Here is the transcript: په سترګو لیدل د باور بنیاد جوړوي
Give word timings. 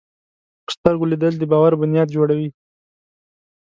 په 0.65 0.71
سترګو 0.75 1.09
لیدل 1.11 1.33
د 1.37 1.43
باور 1.51 1.71
بنیاد 1.81 2.07
جوړوي 2.15 2.49